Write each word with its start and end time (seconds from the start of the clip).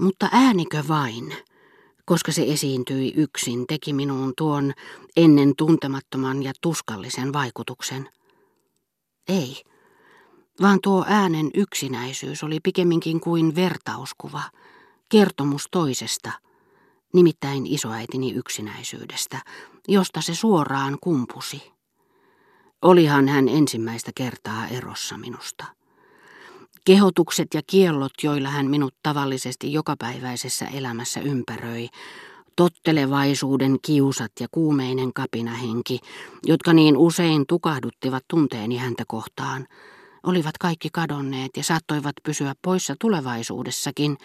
Mutta 0.00 0.28
äänikö 0.32 0.84
vain, 0.88 1.34
koska 2.04 2.32
se 2.32 2.42
esiintyi 2.42 3.12
yksin, 3.16 3.66
teki 3.66 3.92
minuun 3.92 4.32
tuon 4.36 4.72
ennen 5.16 5.52
tuntemattoman 5.56 6.42
ja 6.42 6.52
tuskallisen 6.60 7.32
vaikutuksen? 7.32 8.08
Ei, 9.28 9.62
vaan 10.62 10.78
tuo 10.82 11.04
äänen 11.08 11.50
yksinäisyys 11.54 12.44
oli 12.44 12.60
pikemminkin 12.62 13.20
kuin 13.20 13.54
vertauskuva, 13.54 14.42
kertomus 15.08 15.68
toisesta, 15.70 16.32
nimittäin 17.14 17.66
isoäitini 17.66 18.32
yksinäisyydestä, 18.32 19.42
josta 19.88 20.20
se 20.20 20.34
suoraan 20.34 20.98
kumpusi. 21.00 21.72
Olihan 22.82 23.28
hän 23.28 23.48
ensimmäistä 23.48 24.12
kertaa 24.14 24.66
erossa 24.66 25.18
minusta. 25.18 25.79
Kehotukset 26.84 27.48
ja 27.54 27.60
kiellot, 27.66 28.12
joilla 28.22 28.48
hän 28.48 28.66
minut 28.66 28.94
tavallisesti 29.02 29.72
jokapäiväisessä 29.72 30.66
elämässä 30.66 31.20
ympäröi, 31.20 31.88
tottelevaisuuden 32.56 33.76
kiusat 33.82 34.32
ja 34.40 34.46
kuumeinen 34.50 35.12
kapinahenki, 35.12 35.98
jotka 36.46 36.72
niin 36.72 36.96
usein 36.96 37.44
tukahduttivat 37.48 38.24
tunteeni 38.28 38.76
häntä 38.76 39.04
kohtaan, 39.08 39.66
olivat 40.22 40.58
kaikki 40.58 40.88
kadonneet 40.92 41.50
ja 41.56 41.64
saattoivat 41.64 42.14
pysyä 42.22 42.54
poissa 42.62 42.94
tulevaisuudessakin, 43.00 44.16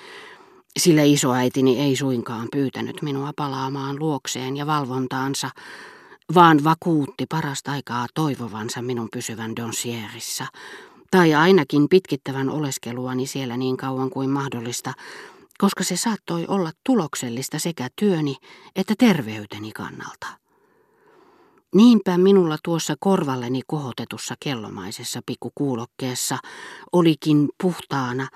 sillä 0.79 1.03
isoäitini 1.03 1.79
ei 1.79 1.95
suinkaan 1.95 2.47
pyytänyt 2.51 3.01
minua 3.01 3.31
palaamaan 3.35 3.99
luokseen 3.99 4.57
ja 4.57 4.67
valvontaansa, 4.67 5.49
vaan 6.35 6.63
vakuutti 6.63 7.25
parasta 7.29 7.71
aikaa 7.71 8.07
toivovansa 8.13 8.81
minun 8.81 9.07
pysyvän 9.13 9.55
Donsierissa, 9.55 10.47
tai 11.11 11.33
ainakin 11.33 11.89
pitkittävän 11.89 12.49
oleskeluani 12.49 13.27
siellä 13.27 13.57
niin 13.57 13.77
kauan 13.77 14.09
kuin 14.09 14.29
mahdollista, 14.29 14.93
koska 15.57 15.83
se 15.83 15.97
saattoi 15.97 16.45
olla 16.47 16.71
tuloksellista 16.83 17.59
sekä 17.59 17.89
työni 17.95 18.35
että 18.75 18.93
terveyteni 18.97 19.71
kannalta. 19.71 20.27
Niinpä 21.75 22.17
minulla 22.17 22.57
tuossa 22.63 22.95
korvalleni 22.99 23.61
kohotetussa 23.67 24.35
kellomaisessa 24.39 25.21
pikkukuulokkeessa 25.25 26.37
olikin 26.91 27.49
puhtaana 27.61 28.27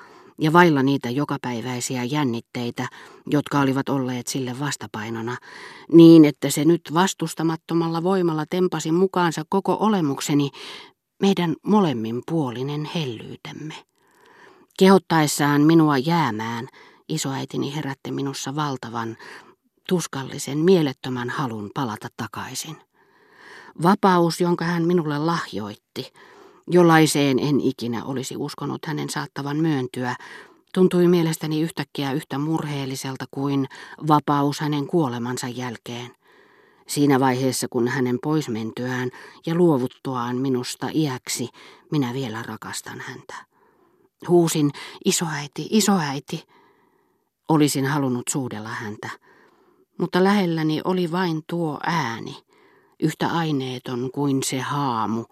ja 0.42 0.54
vailla 0.54 0.84
niitä 0.84 1.10
jokapäiväisiä 1.10 2.04
jännitteitä, 2.04 2.88
jotka 3.28 3.60
olivat 3.60 3.90
olleet 3.90 4.28
sille 4.28 4.60
vastapainona, 4.60 5.38
niin 5.92 6.26
että 6.26 6.50
se 6.50 6.66
nyt 6.66 6.82
vastustamattomalla 6.94 8.04
voimalla 8.04 8.46
tempasi 8.50 8.92
mukaansa 8.92 9.44
koko 9.50 9.78
olemukseni, 9.80 10.50
meidän 11.20 11.56
molemminpuolinen 11.64 12.90
hellyytemme. 12.96 13.76
Kehottaessaan 14.80 15.62
minua 15.62 15.98
jäämään, 15.98 16.68
isoäitini 17.10 17.76
herätti 17.76 18.12
minussa 18.12 18.56
valtavan, 18.56 19.18
tuskallisen, 19.90 20.58
mielettömän 20.58 21.30
halun 21.30 21.72
palata 21.74 22.08
takaisin. 22.18 22.78
Vapaus, 23.84 24.42
jonka 24.42 24.66
hän 24.66 24.86
minulle 24.86 25.18
lahjoitti, 25.18 26.14
jollaiseen 26.68 27.40
en 27.40 27.62
ikinä 27.62 28.04
olisi 28.04 28.38
uskonut 28.38 28.86
hänen 28.86 29.10
saattavan 29.10 29.58
myöntyä, 29.58 30.16
tuntui 30.74 31.08
mielestäni 31.08 31.62
yhtäkkiä 31.62 32.12
yhtä 32.12 32.38
murheelliselta 32.38 33.26
kuin 33.32 33.68
vapaus 34.08 34.60
hänen 34.60 34.88
kuolemansa 34.88 35.48
jälkeen. 35.48 36.12
Siinä 36.90 37.20
vaiheessa, 37.20 37.68
kun 37.68 37.88
hänen 37.88 38.20
poismentyään 38.24 39.10
ja 39.46 39.56
luovuttuaan 39.56 40.38
minusta 40.38 40.90
iäksi, 40.94 41.50
minä 41.92 42.14
vielä 42.14 42.44
rakastan 42.44 43.00
häntä. 43.00 43.36
Huusin, 44.28 44.72
isoäiti, 45.06 45.68
isoäiti. 45.70 46.44
Olisin 47.50 47.86
halunnut 47.86 48.28
suudella 48.30 48.70
häntä, 48.70 49.10
mutta 49.98 50.24
lähelläni 50.24 50.82
oli 50.84 51.12
vain 51.12 51.42
tuo 51.48 51.80
ääni, 51.86 52.38
yhtä 53.00 53.28
aineeton 53.28 54.10
kuin 54.12 54.44
se 54.44 54.60
haamu, 54.60 55.26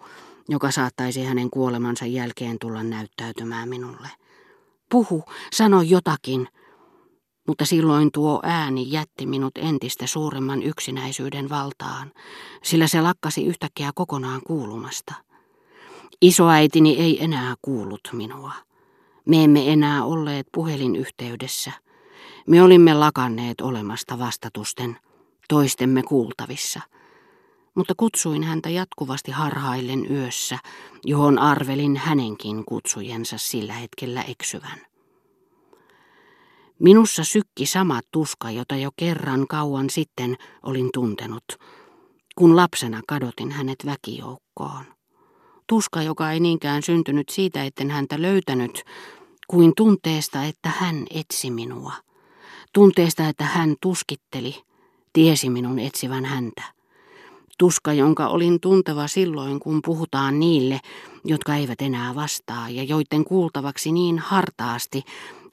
joka 0.48 0.70
saattaisi 0.70 1.24
hänen 1.24 1.50
kuolemansa 1.50 2.06
jälkeen 2.06 2.58
tulla 2.58 2.82
näyttäytymään 2.82 3.68
minulle. 3.68 4.08
Puhu, 4.90 5.24
sano 5.52 5.82
jotakin, 5.82 6.48
mutta 7.48 7.64
silloin 7.64 8.12
tuo 8.12 8.40
ääni 8.42 8.92
jätti 8.92 9.26
minut 9.26 9.52
entistä 9.58 10.06
suuremman 10.06 10.62
yksinäisyyden 10.62 11.48
valtaan, 11.48 12.12
sillä 12.62 12.86
se 12.86 13.00
lakkasi 13.00 13.46
yhtäkkiä 13.46 13.90
kokonaan 13.94 14.40
kuulumasta. 14.46 15.14
Isoäitini 16.22 16.98
ei 16.98 17.24
enää 17.24 17.54
kuullut 17.62 18.00
minua. 18.12 18.52
Me 19.24 19.44
emme 19.44 19.72
enää 19.72 20.04
olleet 20.04 20.46
puhelinyhteydessä. 20.54 21.72
Me 22.46 22.62
olimme 22.62 22.94
lakanneet 22.94 23.60
olemasta 23.60 24.18
vastatusten, 24.18 24.96
toistemme 25.48 26.02
kuultavissa. 26.02 26.80
Mutta 27.74 27.94
kutsuin 27.96 28.42
häntä 28.42 28.70
jatkuvasti 28.70 29.30
harhaillen 29.30 30.10
yössä, 30.10 30.58
johon 31.04 31.38
arvelin 31.38 31.96
hänenkin 31.96 32.64
kutsujensa 32.64 33.38
sillä 33.38 33.72
hetkellä 33.72 34.22
eksyvän. 34.22 34.88
Minussa 36.78 37.24
sykki 37.24 37.66
sama 37.66 38.00
tuska, 38.12 38.50
jota 38.50 38.76
jo 38.76 38.90
kerran 38.96 39.46
kauan 39.46 39.90
sitten 39.90 40.36
olin 40.62 40.90
tuntenut, 40.94 41.44
kun 42.36 42.56
lapsena 42.56 43.00
kadotin 43.08 43.50
hänet 43.50 43.86
väkijoukkoon. 43.86 44.84
Tuska, 45.66 46.02
joka 46.02 46.32
ei 46.32 46.40
niinkään 46.40 46.82
syntynyt 46.82 47.28
siitä, 47.28 47.64
etten 47.64 47.90
häntä 47.90 48.22
löytänyt, 48.22 48.82
kuin 49.48 49.72
tunteesta, 49.76 50.44
että 50.44 50.72
hän 50.76 51.06
etsi 51.10 51.50
minua. 51.50 51.92
Tunteesta, 52.72 53.28
että 53.28 53.44
hän 53.44 53.74
tuskitteli, 53.82 54.62
tiesi 55.12 55.50
minun 55.50 55.78
etsivän 55.78 56.24
häntä. 56.24 56.62
Tuska, 57.58 57.92
jonka 57.92 58.28
olin 58.28 58.60
tunteva 58.60 59.08
silloin, 59.08 59.60
kun 59.60 59.80
puhutaan 59.84 60.40
niille, 60.40 60.80
jotka 61.24 61.54
eivät 61.54 61.80
enää 61.80 62.14
vastaa 62.14 62.70
ja 62.70 62.82
joiden 62.82 63.24
kuultavaksi 63.24 63.92
niin 63.92 64.18
hartaasti 64.18 65.02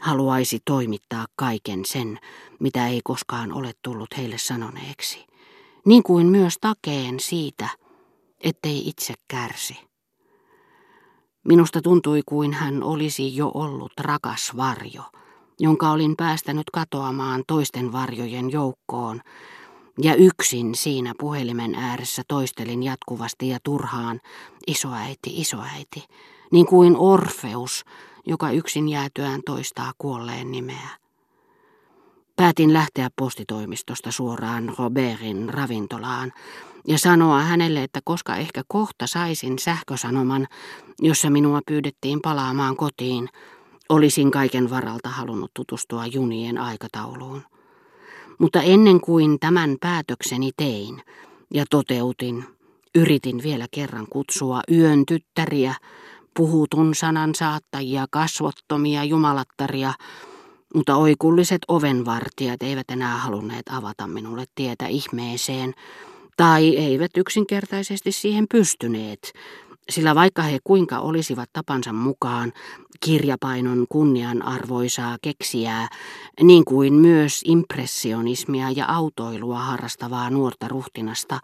haluaisi 0.01 0.59
toimittaa 0.65 1.25
kaiken 1.35 1.85
sen, 1.85 2.19
mitä 2.59 2.87
ei 2.87 3.01
koskaan 3.03 3.51
ole 3.51 3.71
tullut 3.81 4.17
heille 4.17 4.37
sanoneeksi. 4.37 5.25
Niin 5.85 6.03
kuin 6.03 6.27
myös 6.27 6.57
takeen 6.61 7.19
siitä, 7.19 7.69
ettei 8.41 8.89
itse 8.89 9.13
kärsi. 9.27 9.77
Minusta 11.47 11.81
tuntui 11.81 12.21
kuin 12.25 12.53
hän 12.53 12.83
olisi 12.83 13.35
jo 13.35 13.51
ollut 13.53 13.91
rakas 13.99 14.51
varjo, 14.57 15.03
jonka 15.59 15.91
olin 15.91 16.15
päästänyt 16.15 16.69
katoamaan 16.73 17.43
toisten 17.47 17.91
varjojen 17.91 18.51
joukkoon, 18.51 19.21
ja 20.01 20.15
yksin 20.15 20.75
siinä 20.75 21.13
puhelimen 21.19 21.75
ääressä 21.75 22.21
toistelin 22.27 22.83
jatkuvasti 22.83 23.49
ja 23.49 23.59
turhaan, 23.63 24.21
isoäiti, 24.67 25.41
isoäiti, 25.41 26.03
niin 26.51 26.65
kuin 26.65 26.97
Orfeus, 26.97 27.85
joka 28.25 28.51
yksin 28.51 28.89
jäätyään 28.89 29.41
toistaa 29.45 29.91
kuolleen 29.97 30.51
nimeä. 30.51 30.89
Päätin 32.35 32.73
lähteä 32.73 33.09
postitoimistosta 33.15 34.11
suoraan 34.11 34.73
Robertin 34.79 35.49
ravintolaan 35.49 36.33
ja 36.87 36.99
sanoa 36.99 37.41
hänelle, 37.41 37.83
että 37.83 37.99
koska 38.03 38.35
ehkä 38.35 38.61
kohta 38.67 39.07
saisin 39.07 39.59
sähkösanoman, 39.59 40.47
jossa 41.01 41.29
minua 41.29 41.61
pyydettiin 41.67 42.19
palaamaan 42.21 42.75
kotiin, 42.75 43.29
olisin 43.89 44.31
kaiken 44.31 44.69
varalta 44.69 45.09
halunnut 45.09 45.51
tutustua 45.53 46.05
junien 46.05 46.57
aikatauluun. 46.57 47.41
Mutta 48.37 48.61
ennen 48.61 49.01
kuin 49.01 49.39
tämän 49.39 49.75
päätökseni 49.81 50.51
tein 50.57 51.01
ja 51.53 51.65
toteutin, 51.69 52.45
yritin 52.95 53.43
vielä 53.43 53.65
kerran 53.71 54.07
kutsua 54.09 54.61
yön 54.71 55.05
tyttäriä, 55.05 55.75
puhutun 56.35 56.95
sanan 56.95 57.35
saattajia, 57.35 58.05
kasvottomia 58.11 59.03
jumalattaria, 59.03 59.93
mutta 60.75 60.95
oikulliset 60.95 61.61
ovenvartijat 61.67 62.63
eivät 62.63 62.91
enää 62.91 63.17
halunneet 63.17 63.65
avata 63.69 64.07
minulle 64.07 64.45
tietä 64.55 64.87
ihmeeseen, 64.87 65.73
tai 66.37 66.77
eivät 66.77 67.11
yksinkertaisesti 67.17 68.11
siihen 68.11 68.45
pystyneet, 68.51 69.33
sillä 69.89 70.15
vaikka 70.15 70.41
he 70.41 70.59
kuinka 70.63 70.99
olisivat 70.99 71.49
tapansa 71.53 71.93
mukaan 71.93 72.53
kirjapainon 73.05 73.85
kunnianarvoisaa 73.89 75.17
keksijää, 75.21 75.87
niin 76.41 76.65
kuin 76.65 76.93
myös 76.93 77.41
impressionismia 77.45 78.71
ja 78.71 78.85
autoilua 78.87 79.59
harrastavaa 79.59 80.29
nuorta 80.29 80.67
ruhtinasta, 80.67 81.39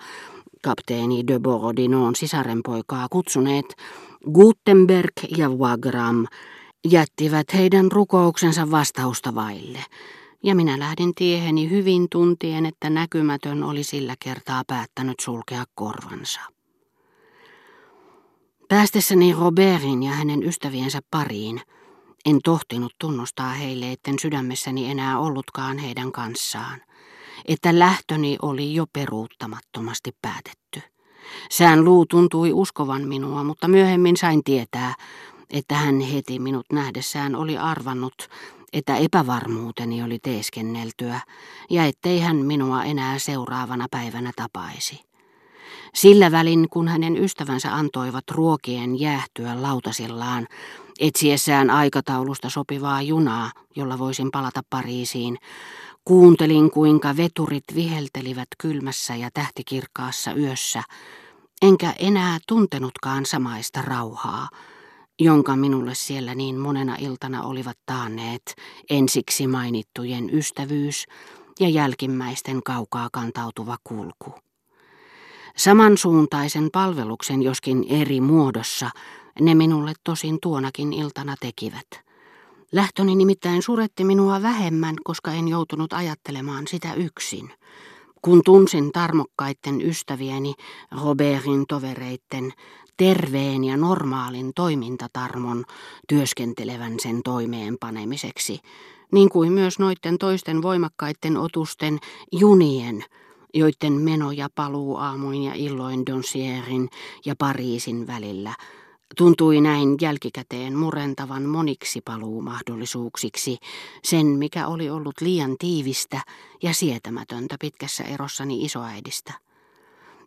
kapteeni 0.64 1.28
de 1.28 1.40
Borodinon 1.40 2.16
sisarenpoikaa 2.16 3.08
kutsuneet, 3.12 3.66
Gutenberg 4.34 5.12
ja 5.38 5.50
Wagram 5.50 6.28
jättivät 6.88 7.54
heidän 7.54 7.92
rukouksensa 7.92 8.72
vastausta 8.72 9.36
vaille, 9.36 9.86
ja 10.44 10.56
minä 10.56 10.80
lähdin 10.80 11.16
tieheni 11.16 11.70
hyvin 11.70 12.08
tuntien, 12.12 12.66
että 12.66 12.90
näkymätön 12.90 13.64
oli 13.64 13.84
sillä 13.84 14.16
kertaa 14.24 14.64
päättänyt 14.68 15.20
sulkea 15.20 15.64
korvansa. 15.76 16.42
Päästessäni 18.70 19.34
Robertin 19.34 20.04
ja 20.04 20.12
hänen 20.12 20.44
ystäviensä 20.44 21.00
pariin, 21.12 21.62
En 22.26 22.40
tohtinut 22.44 22.94
tunnustaa 23.00 23.50
heille, 23.50 23.92
etten 23.92 24.20
sydämessäni 24.20 24.92
enää 24.92 25.20
ollutkaan 25.20 25.78
heidän 25.78 26.12
kanssaan, 26.12 26.82
että 27.46 27.80
lähtöni 27.80 28.38
oli 28.42 28.74
jo 28.74 28.86
peruuttamattomasti 28.94 30.12
päätetty. 30.22 30.91
Sään 31.52 31.86
luu 31.86 32.06
tuntui 32.06 32.54
uskovan 32.54 33.08
minua, 33.08 33.44
mutta 33.44 33.68
myöhemmin 33.68 34.18
sain 34.18 34.44
tietää, 34.44 34.96
että 35.50 35.76
hän 35.76 36.00
heti 36.00 36.40
minut 36.40 36.66
nähdessään 36.74 37.36
oli 37.36 37.58
arvannut, 37.58 38.30
että 38.74 38.98
epävarmuuteni 38.98 40.04
oli 40.04 40.20
teeskenneltyä 40.20 41.20
ja 41.70 41.86
ettei 41.86 42.20
hän 42.20 42.36
minua 42.36 42.84
enää 42.84 43.20
seuraavana 43.20 43.88
päivänä 43.92 44.32
tapaisi. 44.36 45.02
Sillä 45.94 46.32
välin, 46.32 46.70
kun 46.70 46.88
hänen 46.88 47.18
ystävänsä 47.18 47.76
antoivat 47.76 48.24
ruokien 48.32 49.00
jäähtyä 49.00 49.62
lautasillaan, 49.62 50.48
etsiessään 51.00 51.70
aikataulusta 51.70 52.50
sopivaa 52.50 53.02
junaa, 53.02 53.52
jolla 53.76 54.00
voisin 54.00 54.32
palata 54.32 54.62
Pariisiin, 54.70 55.38
kuuntelin 56.06 56.72
kuinka 56.72 57.18
veturit 57.18 57.64
viheltelivät 57.76 58.48
kylmässä 58.58 59.16
ja 59.16 59.30
tähtikirkkaassa 59.34 60.34
yössä, 60.34 60.84
enkä 61.62 61.94
enää 62.00 62.38
tuntenutkaan 62.48 63.26
samaista 63.26 63.82
rauhaa, 63.82 64.50
jonka 65.20 65.56
minulle 65.56 65.96
siellä 65.96 66.36
niin 66.36 66.60
monena 66.60 66.96
iltana 67.00 67.44
olivat 67.44 67.78
taanneet 67.86 68.56
ensiksi 68.90 69.48
mainittujen 69.48 70.30
ystävyys 70.36 71.06
ja 71.60 71.70
jälkimmäisten 71.70 72.64
kaukaa 72.64 73.10
kantautuva 73.14 73.78
kulku. 73.84 74.34
Samansuuntaisen 75.58 76.70
palveluksen, 76.74 77.44
joskin 77.44 77.86
eri 77.90 78.22
muodossa, 78.22 78.90
ne 79.40 79.56
minulle 79.56 79.94
tosin 80.04 80.38
tuonakin 80.42 80.94
iltana 80.94 81.36
tekivät. 81.40 82.11
Lähtöni 82.72 83.16
nimittäin 83.16 83.62
suretti 83.62 84.04
minua 84.04 84.42
vähemmän, 84.42 84.96
koska 85.04 85.32
en 85.32 85.48
joutunut 85.48 85.94
ajattelemaan 85.94 86.68
sitä 86.68 86.94
yksin. 86.94 87.54
Kun 88.22 88.42
tunsin 88.46 88.92
tarmokkaiden 88.92 89.82
ystävieni, 89.82 90.54
Robertin 91.04 91.66
tovereitten, 91.68 92.54
terveen 92.98 93.64
ja 93.64 93.78
normaalin 93.78 94.52
toimintatarmon 94.56 95.64
työskentelevän 96.08 97.00
sen 97.00 97.22
toimeenpanemiseksi, 97.24 98.60
niin 99.12 99.30
kuin 99.30 99.52
myös 99.52 99.80
noiden 99.80 100.18
toisten 100.18 100.62
voimakkaiden 100.62 101.38
otusten 101.38 102.00
junien, 102.32 103.04
joiden 103.54 103.94
meno 103.94 104.32
ja 104.32 104.50
paluu 104.56 104.98
aamuin 104.98 105.44
ja 105.44 105.54
illoin 105.56 106.06
Donsierin 106.06 106.90
ja 107.26 107.36
Pariisin 107.36 108.08
välillä 108.08 108.54
tuntui 109.18 109.62
näin 109.62 109.98
jälkikäteen 110.02 110.78
murentavan 110.78 111.44
moniksi 111.44 112.02
paluumahdollisuuksiksi 112.06 113.58
sen, 114.04 114.26
mikä 114.26 114.68
oli 114.68 114.90
ollut 114.90 115.16
liian 115.22 115.56
tiivistä 115.60 116.22
ja 116.64 116.74
sietämätöntä 116.74 117.56
pitkässä 117.60 118.04
erossani 118.04 118.66
isoäidistä. 118.66 119.34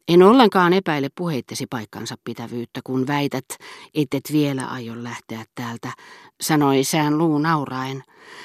En 0.08 0.22
ollenkaan 0.22 0.72
epäile 0.72 1.08
puheittesi 1.14 1.66
paikkansa 1.66 2.14
pitävyyttä, 2.24 2.80
kun 2.84 3.06
väität, 3.06 3.44
et 3.94 4.14
et 4.14 4.32
vielä 4.32 4.66
aio 4.66 4.94
lähteä 4.96 5.44
täältä, 5.54 5.92
sanoi 6.40 6.84
sään 6.84 7.18
luu 7.18 7.38
nauraen. 7.38 8.02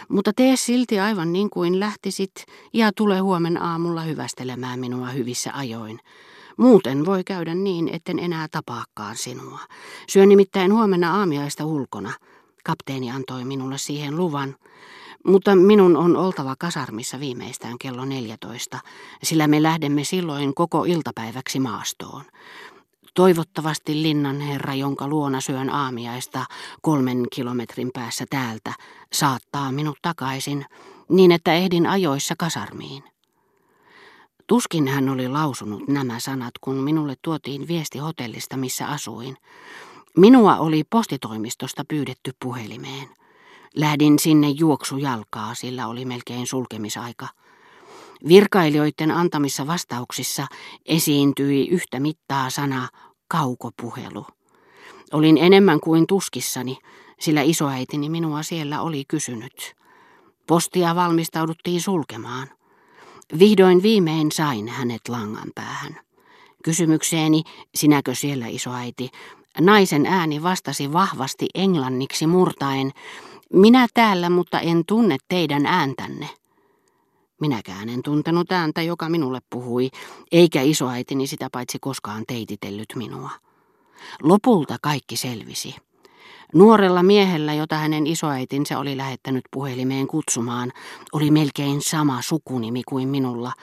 Mutta 0.10 0.32
tee 0.36 0.56
silti 0.56 1.00
aivan 1.00 1.34
niin 1.34 1.50
kuin 1.50 1.80
lähtisit 1.80 2.32
ja 2.74 2.92
tule 2.96 3.20
huomen 3.20 3.62
aamulla 3.62 4.02
hyvästelemään 4.02 4.80
minua 4.80 5.10
hyvissä 5.10 5.52
ajoin. 5.54 6.00
Muuten 6.60 7.06
voi 7.06 7.24
käydä 7.24 7.56
niin, 7.56 7.90
etten 7.94 8.20
enää 8.20 8.48
tapaakaan 8.52 9.18
sinua. 9.18 9.60
Syön 10.10 10.30
nimittäin 10.30 10.74
huomenna 10.74 11.20
aamiaista 11.20 11.66
ulkona. 11.66 12.14
Kapteeni 12.64 13.12
antoi 13.12 13.46
minulle 13.46 13.78
siihen 13.78 14.18
luvan. 14.18 14.56
Mutta 15.26 15.56
minun 15.56 15.98
on 15.98 16.18
oltava 16.18 16.56
kasarmissa 16.60 17.20
viimeistään 17.20 17.78
kello 17.78 18.06
14, 18.06 18.80
sillä 19.24 19.48
me 19.48 19.64
lähdemme 19.64 20.04
silloin 20.04 20.54
koko 20.54 20.84
iltapäiväksi 20.84 21.60
maastoon. 21.60 22.24
Toivottavasti 23.14 24.02
linnan 24.02 24.42
herra, 24.42 24.74
jonka 24.74 25.08
luona 25.08 25.42
syön 25.42 25.70
aamiaista 25.70 26.46
kolmen 26.82 27.26
kilometrin 27.36 27.90
päässä 27.94 28.26
täältä, 28.30 28.74
saattaa 29.14 29.72
minut 29.72 29.98
takaisin, 30.02 30.66
niin 31.10 31.32
että 31.32 31.54
ehdin 31.54 31.88
ajoissa 31.88 32.36
kasarmiin. 32.38 33.04
Tuskin 34.50 34.88
hän 34.88 35.10
oli 35.10 35.28
lausunut 35.28 35.88
nämä 35.88 36.20
sanat, 36.20 36.52
kun 36.62 36.76
minulle 36.76 37.16
tuotiin 37.22 37.68
viesti 37.68 37.98
hotellista, 37.98 38.58
missä 38.58 38.88
asuin. 38.88 39.38
Minua 40.18 40.58
oli 40.58 40.84
postitoimistosta 40.90 41.84
pyydetty 41.88 42.32
puhelimeen. 42.42 43.10
Lähdin 43.76 44.20
sinne 44.20 44.50
juoksujalkaa, 44.50 45.56
sillä 45.56 45.88
oli 45.88 46.06
melkein 46.06 46.48
sulkemisaika. 46.48 47.28
Virkailijoiden 48.28 49.12
antamissa 49.12 49.68
vastauksissa 49.68 50.48
esiintyi 50.86 51.68
yhtä 51.68 52.00
mittaa 52.00 52.50
sana 52.50 52.88
kaukopuhelu. 53.28 54.26
Olin 55.14 55.38
enemmän 55.38 55.80
kuin 55.80 56.08
tuskissani, 56.08 56.78
sillä 57.20 57.42
isoäitini 57.42 58.10
minua 58.10 58.44
siellä 58.44 58.82
oli 58.82 59.04
kysynyt. 59.08 59.76
Postia 60.48 60.96
valmistauduttiin 60.96 61.82
sulkemaan. 61.82 62.59
Vihdoin 63.40 63.84
viimein 63.84 64.32
sain 64.32 64.68
hänet 64.68 65.10
langan 65.10 65.52
päähän. 65.56 66.00
Kysymykseeni, 66.64 67.44
sinäkö 67.76 68.16
siellä 68.16 68.48
isoäiti, 68.48 69.10
naisen 69.60 70.06
ääni 70.06 70.44
vastasi 70.44 70.94
vahvasti 70.94 71.48
englanniksi 71.56 72.28
murtaen, 72.28 72.92
minä 73.54 73.88
täällä, 73.94 74.30
mutta 74.30 74.60
en 74.60 74.86
tunne 74.86 75.18
teidän 75.28 75.66
ääntänne. 75.66 76.30
Minäkään 77.42 77.90
en 77.90 78.04
tuntenut 78.04 78.52
ääntä, 78.52 78.82
joka 78.82 79.10
minulle 79.10 79.40
puhui, 79.50 79.90
eikä 80.32 80.62
isoäitini 80.62 81.28
sitä 81.28 81.50
paitsi 81.52 81.78
koskaan 81.82 82.24
teititellyt 82.28 82.94
minua. 82.96 83.30
Lopulta 84.24 84.78
kaikki 84.82 85.18
selvisi. 85.18 85.76
Nuorella 86.54 87.04
miehellä, 87.04 87.54
jota 87.54 87.76
hänen 87.76 88.08
isoäitinsä 88.08 88.80
oli 88.80 88.98
lähettänyt 88.98 89.44
puhelimeen 89.52 90.08
kutsumaan, 90.08 90.72
oli 91.14 91.32
melkein 91.32 91.82
sama 91.82 92.22
sukunimi 92.22 92.82
kuin 92.84 93.10
minulla, 93.10 93.54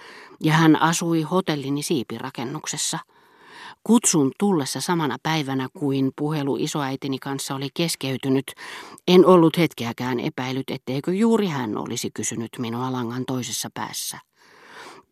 ja 0.41 0.53
hän 0.53 0.83
asui 0.83 1.23
hotellini 1.23 1.83
siipirakennuksessa– 1.83 2.99
Kutsun 3.87 4.33
tullessa 4.39 4.81
samana 4.81 5.17
päivänä 5.23 5.69
kuin 5.79 6.13
puhelu 6.17 6.57
isoäitini 6.57 7.19
kanssa 7.19 7.55
oli 7.55 7.69
keskeytynyt, 7.75 8.53
en 9.09 9.27
ollut 9.27 9.59
hetkeäkään 9.59 10.21
epäilyt, 10.21 10.71
etteikö 10.71 11.15
juuri 11.15 11.47
hän 11.47 11.79
olisi 11.79 12.11
kysynyt 12.15 12.51
minua 12.59 12.93
langan 12.93 13.25
toisessa 13.27 13.71
päässä. 13.75 14.19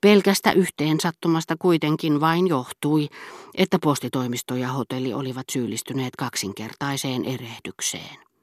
Pelkästä 0.05 0.53
yhteen 0.53 1.01
sattumasta 1.01 1.57
kuitenkin 1.59 2.21
vain 2.21 2.49
johtui, 2.49 3.09
että 3.55 3.79
postitoimisto 3.79 4.57
ja 4.57 4.69
hotelli 4.69 5.15
olivat 5.15 5.45
syyllistyneet 5.53 6.17
kaksinkertaiseen 6.17 7.25
erehdykseen. 7.25 8.25